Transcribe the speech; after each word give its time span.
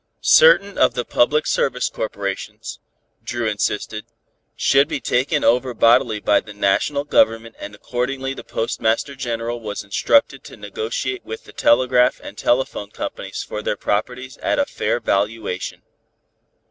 Certain 0.23 0.79
of 0.79 0.95
the 0.95 1.05
public 1.05 1.45
service 1.45 1.87
corporations, 1.87 2.79
Dru 3.23 3.45
insisted, 3.47 4.05
should 4.55 4.87
be 4.87 4.99
taken 4.99 5.43
over 5.43 5.75
bodily 5.75 6.19
by 6.19 6.39
the 6.39 6.55
National 6.55 7.03
Government 7.03 7.55
and 7.59 7.75
accordingly 7.75 8.33
the 8.33 8.43
Postmaster 8.43 9.13
General 9.13 9.59
was 9.59 9.83
instructed 9.83 10.43
to 10.45 10.57
negotiate 10.57 11.23
with 11.23 11.43
the 11.43 11.53
telegraph 11.53 12.19
and 12.23 12.35
telephone 12.35 12.89
companies 12.89 13.43
for 13.43 13.61
their 13.61 13.77
properties 13.77 14.37
at 14.37 14.57
a 14.57 14.65
fair 14.65 14.99
valuation. 14.99 15.83